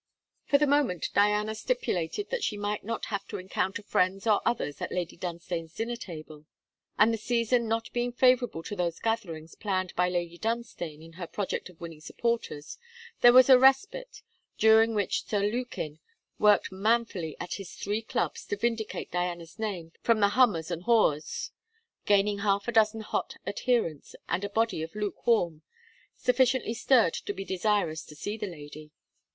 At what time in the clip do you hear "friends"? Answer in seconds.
3.83-4.25